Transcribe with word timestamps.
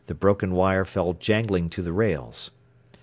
The 0.07 0.15
broken 0.15 0.55
wire 0.55 0.83
fell 0.83 1.13
jangling 1.13 1.69
to 1.69 1.83
the 1.83 1.93
rails. 1.93 2.49